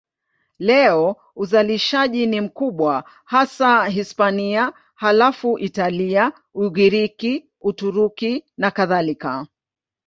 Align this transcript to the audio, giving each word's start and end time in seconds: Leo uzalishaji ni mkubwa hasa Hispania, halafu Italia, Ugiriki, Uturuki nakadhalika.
Leo 0.59 1.15
uzalishaji 1.35 2.25
ni 2.25 2.41
mkubwa 2.41 3.03
hasa 3.25 3.85
Hispania, 3.85 4.73
halafu 4.95 5.59
Italia, 5.59 6.31
Ugiriki, 6.53 7.45
Uturuki 7.61 8.45
nakadhalika. 8.57 9.47